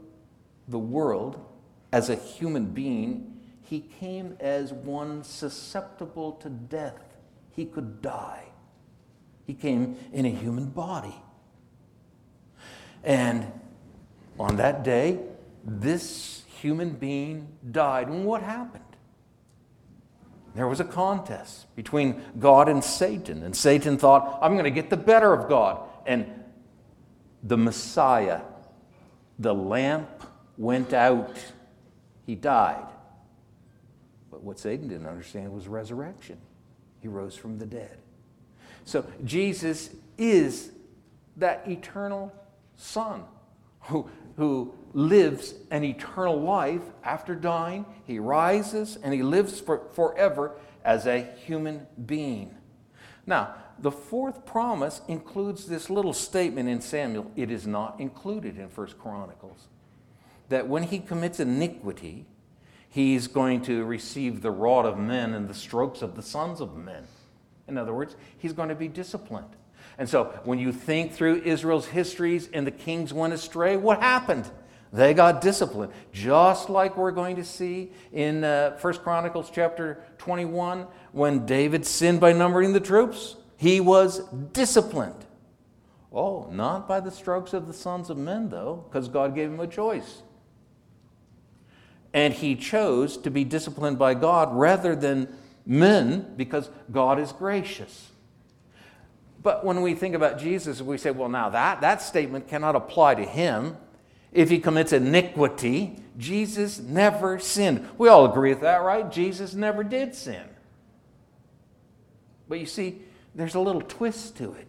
[0.68, 1.42] the world
[1.90, 3.29] as a human being,
[3.70, 7.04] he came as one susceptible to death.
[7.54, 8.46] He could die.
[9.46, 11.14] He came in a human body.
[13.04, 13.46] And
[14.40, 15.20] on that day,
[15.64, 18.08] this human being died.
[18.08, 18.82] And what happened?
[20.56, 24.90] There was a contest between God and Satan, and Satan thought, I'm going to get
[24.90, 25.88] the better of God.
[26.06, 26.26] And
[27.44, 28.40] the Messiah,
[29.38, 30.24] the lamp
[30.58, 31.38] went out,
[32.26, 32.88] he died.
[34.30, 36.38] But what Satan didn't understand was resurrection.
[37.00, 37.98] He rose from the dead.
[38.84, 40.70] So Jesus is
[41.36, 42.32] that eternal
[42.76, 43.24] Son
[43.82, 47.86] who, who lives an eternal life after dying.
[48.04, 50.52] He rises and he lives for, forever
[50.84, 52.54] as a human being.
[53.26, 57.30] Now, the fourth promise includes this little statement in Samuel.
[57.36, 59.68] It is not included in First Chronicles.
[60.50, 62.26] That when he commits iniquity,
[62.90, 66.76] he's going to receive the rod of men and the strokes of the sons of
[66.76, 67.04] men.
[67.66, 69.56] In other words, he's going to be disciplined.
[69.96, 74.50] And so when you think through Israel's histories and the kings went astray, what happened?
[74.92, 80.86] They got disciplined, just like we're going to see in uh, 1 Chronicles chapter 21
[81.12, 83.36] when David sinned by numbering the troops.
[83.56, 85.26] He was disciplined.
[86.12, 89.60] Oh, not by the strokes of the sons of men, though, because God gave him
[89.60, 90.22] a choice.
[92.12, 95.28] And he chose to be disciplined by God rather than
[95.64, 98.10] men because God is gracious.
[99.42, 103.14] But when we think about Jesus, we say, well, now that, that statement cannot apply
[103.14, 103.76] to him
[104.32, 105.96] if he commits iniquity.
[106.18, 107.88] Jesus never sinned.
[107.96, 109.10] We all agree with that, right?
[109.10, 110.42] Jesus never did sin.
[112.48, 113.00] But you see,
[113.34, 114.68] there's a little twist to it.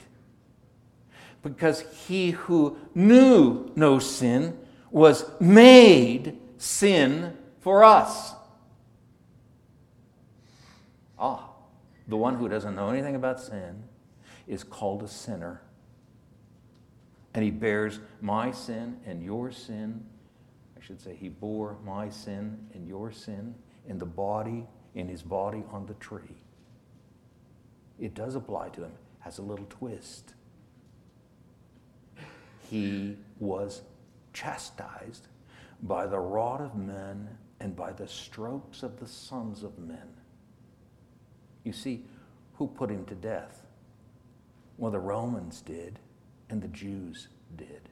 [1.44, 4.58] Because he who knew no sin
[4.92, 8.36] was made sin for us.
[11.18, 11.50] Ah,
[12.08, 13.84] the one who doesn't know anything about sin
[14.48, 15.62] is called a sinner.
[17.34, 20.06] And he bears my sin and your sin.
[20.78, 23.56] I should say, he bore my sin and your sin
[23.88, 26.44] in the body, in his body on the tree.
[28.00, 30.36] It does apply to him, has a little twist.
[32.70, 33.82] He was
[34.32, 35.28] chastised
[35.84, 37.28] by the rod of men
[37.60, 40.08] and by the strokes of the sons of men.
[41.64, 42.06] You see,
[42.56, 43.66] who put him to death?
[44.78, 46.00] Well, the Romans did
[46.50, 47.90] and the Jews did.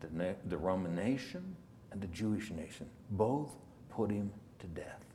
[0.00, 1.56] The, the Roman nation
[1.90, 3.56] and the Jewish nation both
[3.90, 5.05] put him to death.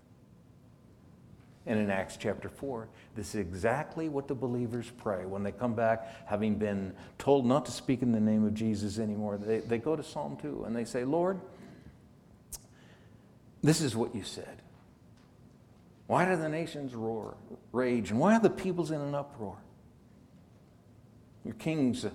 [1.68, 5.76] And in Acts chapter 4, this is exactly what the believers pray when they come
[5.76, 9.38] back, having been told not to speak in the name of Jesus anymore.
[9.38, 11.40] They, they go to Psalm 2 and they say, Lord,
[13.62, 14.62] this is what you said.
[16.08, 17.38] Why do the nations roar,
[17.72, 19.58] rage, and why are the peoples in an uproar?
[21.46, 22.06] Your kings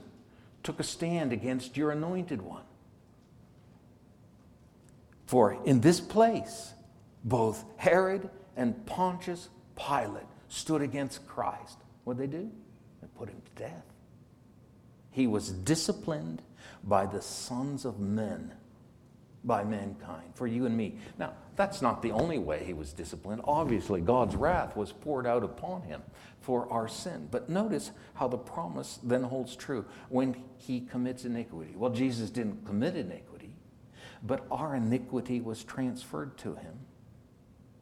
[0.63, 2.65] took a stand against your anointed one.
[5.27, 6.73] For in this place,
[7.25, 11.79] both Herod and Pontius Pilate stood against Christ.
[12.05, 12.51] What did they do?
[13.03, 13.85] They put him to death.
[15.11, 16.43] He was disciplined
[16.85, 18.53] by the sons of men
[19.47, 20.97] by mankind, for you and me.
[21.19, 23.43] Now, that's not the only way he was disciplined.
[23.45, 26.03] Obviously, God's wrath was poured out upon him
[26.41, 27.29] for our sin.
[27.31, 31.75] But notice how the promise then holds true when he commits iniquity.
[31.77, 33.53] Well, Jesus didn't commit iniquity,
[34.23, 36.81] but our iniquity was transferred to him.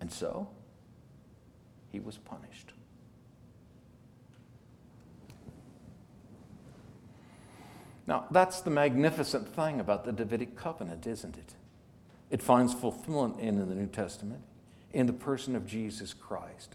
[0.01, 0.51] And so,
[1.95, 2.73] he was punished.
[8.05, 11.55] Now, that's the magnificent thing about the Davidic covenant, isn't it?
[12.31, 14.43] It finds fulfillment in the New Testament
[14.93, 16.75] in the person of Jesus Christ.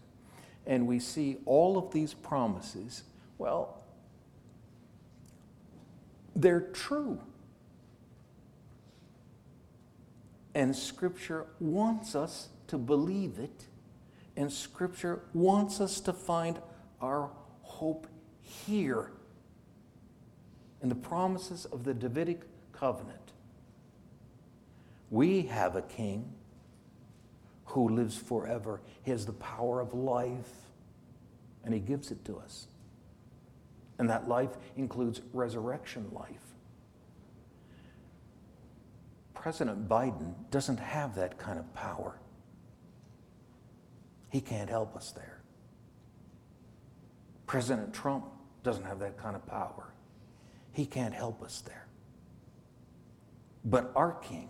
[0.66, 3.04] And we see all of these promises,
[3.38, 3.82] well,
[6.34, 7.20] they're true.
[10.56, 13.66] And Scripture wants us to believe it,
[14.40, 16.60] and Scripture wants us to find
[17.02, 17.30] our
[17.62, 18.08] hope
[18.42, 19.12] here
[20.82, 23.34] in the promises of the Davidic covenant.
[25.10, 26.32] We have a king
[27.66, 28.80] who lives forever.
[29.04, 30.54] He has the power of life,
[31.66, 32.68] and he gives it to us.
[33.98, 36.56] And that life includes resurrection life.
[39.34, 42.22] President Biden doesn't have that kind of power.
[44.30, 45.42] He can't help us there.
[47.48, 48.26] President Trump
[48.64, 49.94] doesn't have that kind of power.
[50.72, 51.88] He can't help us there.
[53.66, 54.50] But our King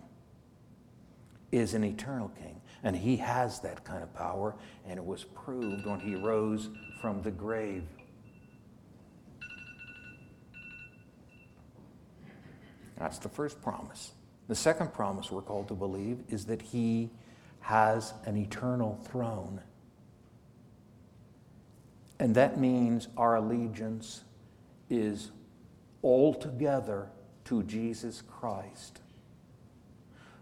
[1.50, 4.54] is an eternal King, and He has that kind of power,
[4.86, 6.68] and it was proved when He rose
[7.00, 7.84] from the grave.
[12.98, 14.12] That's the first promise.
[14.46, 17.10] The second promise we're called to believe is that He
[17.60, 19.62] has an eternal throne.
[22.20, 24.24] And that means our allegiance
[24.90, 25.32] is
[26.04, 27.08] altogether
[27.46, 29.00] to Jesus Christ,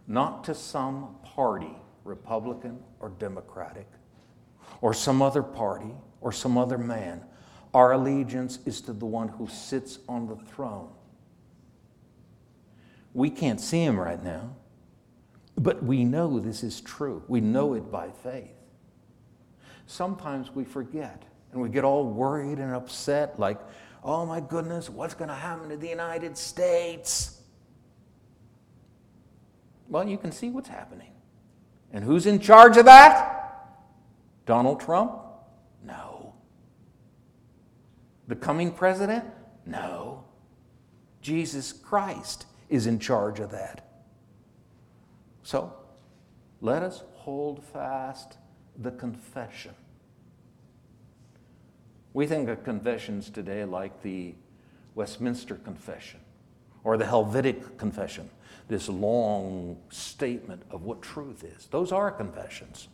[0.09, 3.87] not to some party, Republican or Democratic,
[4.81, 7.25] or some other party or some other man.
[7.73, 10.91] Our allegiance is to the one who sits on the throne.
[13.15, 14.57] We can't see him right now,
[15.57, 17.23] but we know this is true.
[17.29, 18.51] We know it by faith.
[19.87, 21.23] Sometimes we forget
[21.53, 23.59] and we get all worried and upset, like,
[24.05, 27.41] oh my goodness, what's going to happen to the United States?
[29.89, 31.13] Well, you can see what's happening.
[31.93, 33.67] And who's in charge of that?
[34.45, 35.13] Donald Trump?
[35.83, 36.35] No.
[38.27, 39.25] The coming president?
[39.65, 40.25] No.
[41.23, 43.89] Jesus Christ is in charge of that.
[45.43, 45.73] So,
[46.61, 48.37] let us hold fast
[48.77, 49.75] the confession
[52.13, 54.35] we think of confessions today like the
[54.95, 56.21] Westminster Confession
[56.85, 58.31] or the Helvetic Confession,
[58.69, 61.67] this long statement of what truth is.
[61.67, 62.89] Those are confessions.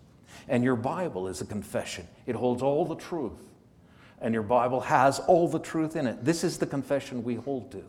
[0.48, 3.40] And your Bible is a confession, it holds all the truth.
[4.20, 6.24] And your Bible has all the truth in it.
[6.24, 7.84] This is the confession we hold to.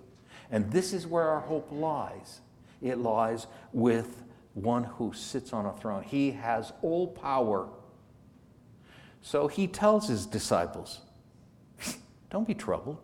[0.51, 2.41] And this is where our hope lies.
[2.81, 4.23] It lies with
[4.53, 6.03] one who sits on a throne.
[6.03, 7.69] He has all power.
[9.21, 11.01] So he tells his disciples,
[12.35, 12.97] don't be troubled.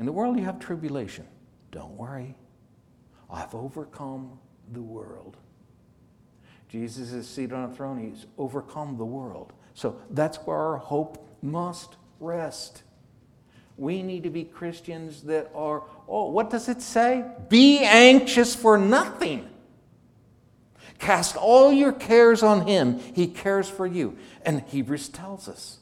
[0.00, 1.24] In the world, you have tribulation.
[1.70, 2.34] Don't worry.
[3.30, 4.40] I've overcome
[4.72, 5.36] the world.
[6.68, 8.00] Jesus is seated on a throne.
[8.00, 9.52] He's overcome the world.
[9.74, 12.82] So that's where our hope must rest.
[13.76, 17.24] We need to be Christians that are, oh, what does it say?
[17.48, 19.48] Be anxious for nothing.
[20.98, 22.98] Cast all your cares on Him.
[22.98, 24.18] He cares for you.
[24.44, 25.78] And Hebrews tells us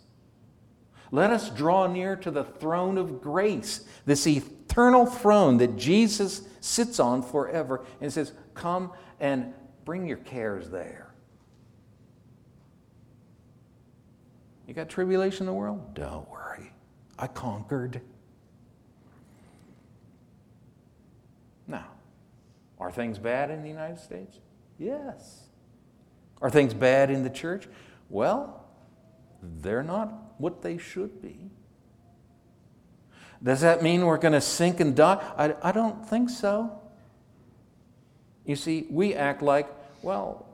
[1.10, 6.98] let us draw near to the throne of grace, this eternal throne that Jesus sits
[6.98, 9.52] on forever, and says, Come and
[9.84, 11.12] bring your cares there.
[14.66, 15.94] You got tribulation in the world?
[15.94, 16.72] Don't worry.
[17.18, 18.00] I conquered.
[21.66, 21.86] Now,
[22.78, 24.38] are things bad in the United States?
[24.78, 25.44] Yes.
[26.40, 27.68] Are things bad in the church?
[28.10, 28.64] Well,
[29.42, 31.50] they're not what they should be.
[33.42, 35.22] Does that mean we're going to sink and die?
[35.36, 36.80] I, I don't think so.
[38.46, 39.68] You see, we act like,
[40.02, 40.46] well,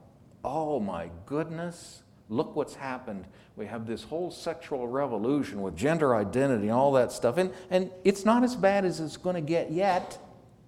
[0.44, 3.26] oh my goodness, look what's happened.
[3.56, 7.36] We have this whole sexual revolution with gender identity and all that stuff.
[7.36, 10.18] And, and it's not as bad as it's going to get yet.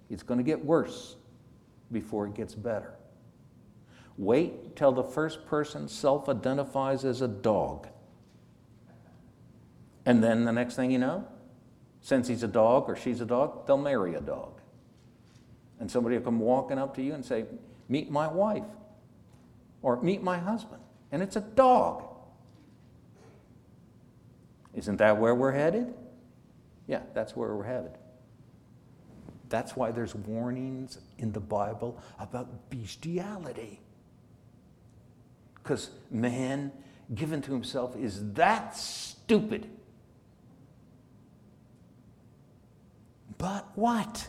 [0.09, 1.15] It's going to get worse
[1.91, 2.93] before it gets better.
[4.17, 7.87] Wait till the first person self identifies as a dog.
[10.05, 11.27] And then the next thing you know,
[12.01, 14.59] since he's a dog or she's a dog, they'll marry a dog.
[15.79, 17.45] And somebody will come walking up to you and say,
[17.89, 18.63] Meet my wife,
[19.81, 20.81] or meet my husband.
[21.11, 22.05] And it's a dog.
[24.73, 25.93] Isn't that where we're headed?
[26.87, 27.91] Yeah, that's where we're headed.
[29.49, 33.79] That's why there's warnings in the Bible about bestiality.
[35.55, 36.71] Because man
[37.13, 39.69] given to himself is that stupid.
[43.37, 44.27] But what?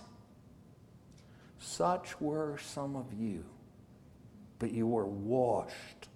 [1.58, 3.44] Such were some of you,
[4.58, 6.08] but you were washed,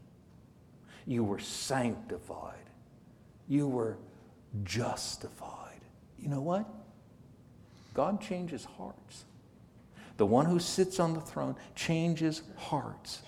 [1.07, 2.71] you were sanctified,
[3.49, 3.97] you were
[4.65, 5.81] justified.
[6.19, 6.67] You know what?
[7.95, 9.25] God changes hearts.
[10.19, 13.23] The one who sits on the throne changes hearts.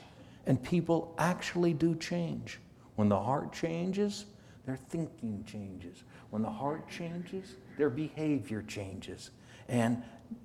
[0.47, 2.59] And people actually do change.
[2.97, 4.27] When the heart changes,
[4.67, 6.03] their thinking changes.
[6.31, 9.31] When the heart changes, their behavior changes.
[9.71, 10.03] And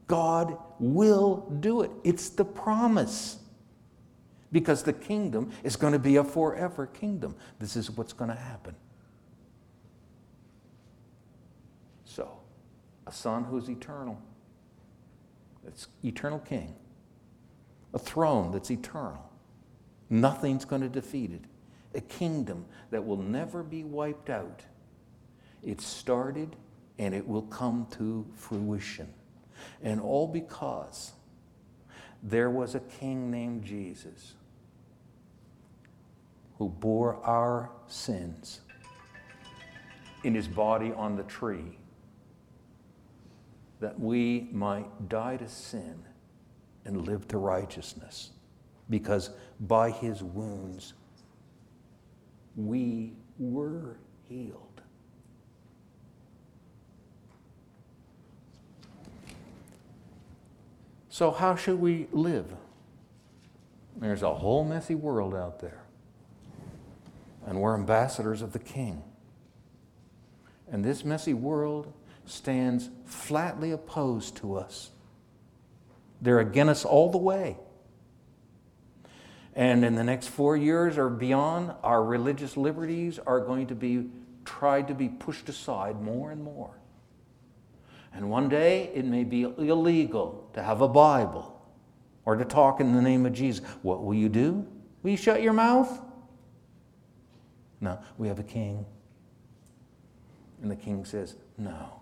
[0.08, 1.92] God will do it.
[2.04, 3.40] It's the promise.
[4.52, 7.36] Because the kingdom is going to be a forever kingdom.
[7.60, 8.76] This is what's going to happen.
[12.06, 12.30] So,
[13.08, 14.22] a son who's eternal.
[15.68, 16.76] It's eternal king.
[17.94, 19.30] A throne that's eternal.
[20.10, 21.42] Nothing's going to defeat it.
[21.96, 24.62] A kingdom that will never be wiped out.
[25.64, 26.56] It started
[26.98, 29.12] and it will come to fruition.
[29.84, 31.14] And all because
[32.24, 34.34] there was a king named Jesus
[36.58, 38.62] who bore our sins
[40.24, 41.78] in his body on the tree
[43.80, 46.02] that we might die to sin
[46.86, 48.32] and live to righteousness.
[48.90, 50.94] Because by his wounds
[52.56, 53.98] we were
[54.30, 54.65] healed.
[61.16, 62.46] So, how should we live?
[63.96, 65.82] There's a whole messy world out there.
[67.46, 69.02] And we're ambassadors of the King.
[70.70, 71.94] And this messy world
[72.26, 74.92] stands flatly opposed to us.
[76.20, 77.56] They're against us all the way.
[79.56, 84.10] And in the next four years or beyond, our religious liberties are going to be
[84.44, 86.76] tried to be pushed aside more and more.
[88.16, 91.62] And one day it may be illegal to have a Bible
[92.24, 93.64] or to talk in the name of Jesus.
[93.82, 94.66] What will you do?
[95.04, 96.02] Will you shut your mouth?
[97.82, 98.86] No, we have a king.
[100.62, 102.02] And the king says, No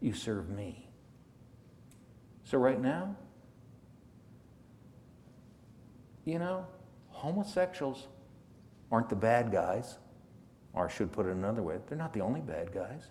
[0.00, 0.86] you serve me.
[2.44, 3.14] So, right now,
[6.24, 6.66] you know,
[7.08, 8.08] homosexuals
[8.90, 9.98] aren't the bad guys,
[10.72, 13.02] or I should put it another way, they're not the only bad guys.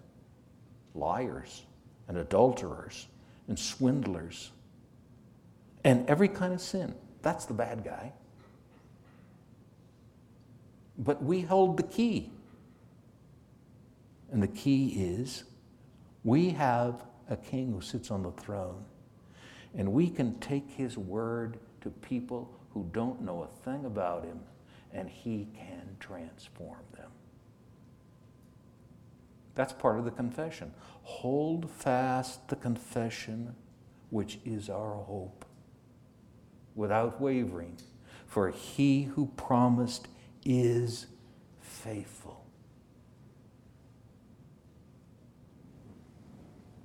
[0.95, 1.63] Liars
[2.09, 3.07] and adulterers
[3.47, 4.51] and swindlers
[5.85, 6.93] and every kind of sin.
[7.21, 8.11] That's the bad guy.
[10.97, 12.31] But we hold the key.
[14.31, 15.45] And the key is
[16.23, 18.83] we have a king who sits on the throne,
[19.75, 24.39] and we can take his word to people who don't know a thing about him,
[24.93, 26.98] and he can transform them.
[29.59, 30.73] That's part of the confession.
[31.03, 33.57] Hold fast the confession
[34.09, 35.43] which is our hope
[36.75, 37.75] without wavering,
[38.25, 40.07] for he who promised
[40.45, 41.07] is
[41.59, 42.45] faithful.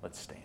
[0.03, 0.44] Let's stand.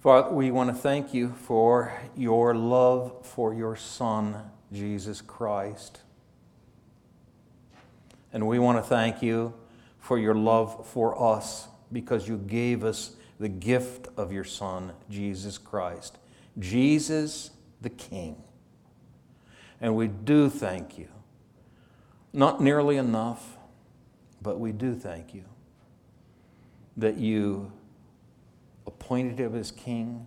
[0.00, 6.00] Father, we want to thank you for your love for your Son, Jesus Christ.
[8.32, 9.52] And we want to thank you
[9.98, 15.58] for your love for us because you gave us the gift of your Son, Jesus
[15.58, 16.16] Christ.
[16.58, 17.50] Jesus
[17.82, 18.42] the King.
[19.82, 21.08] And we do thank you.
[22.32, 23.58] Not nearly enough,
[24.40, 25.44] but we do thank you
[26.96, 27.72] that you
[29.10, 30.24] appointed him as king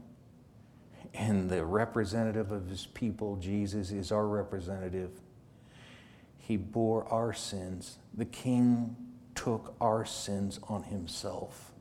[1.13, 5.11] and the representative of his people, Jesus, is our representative.
[6.37, 7.95] He bore our sins.
[8.13, 8.97] The king
[9.35, 11.71] took our sins on himself.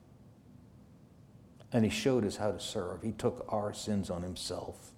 [1.73, 3.03] And he showed us how to serve.
[3.03, 4.93] He took our sins on himself.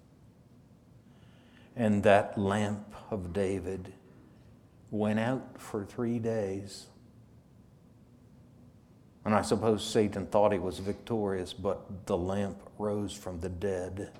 [1.74, 3.94] And that lamp of David
[4.90, 6.84] went out for three days.
[9.24, 14.10] And I suppose Satan thought he was victorious, but the lamp rose from the dead.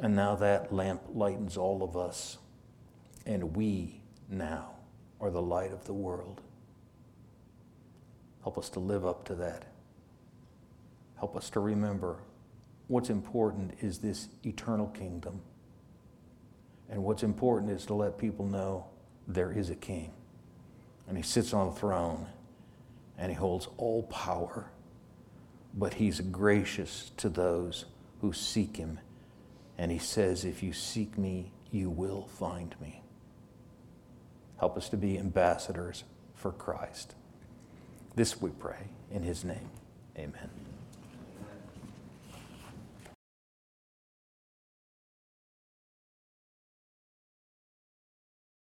[0.00, 2.38] And now that lamp lightens all of us,
[3.26, 4.70] and we now
[5.20, 6.40] are the light of the world.
[8.42, 9.64] Help us to live up to that.
[11.18, 12.18] Help us to remember
[12.86, 15.40] what's important is this eternal kingdom.
[16.88, 18.86] And what's important is to let people know
[19.26, 20.12] there is a king.
[21.08, 22.26] And he sits on a throne
[23.18, 24.70] and he holds all power.
[25.74, 27.84] But he's gracious to those
[28.20, 29.00] who seek him.
[29.76, 33.02] And he says, If you seek me, you will find me.
[34.58, 36.04] Help us to be ambassadors
[36.34, 37.14] for Christ.
[38.16, 39.70] This we pray in his name.
[40.16, 40.67] Amen.